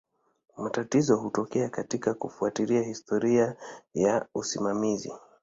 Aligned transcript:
Matatizo 0.57 1.17
hutokea 1.17 1.69
katika 1.69 2.13
kufuatilia 2.13 2.81
historia 2.81 3.55
ya 3.93 4.25
usimamizi. 4.35 5.13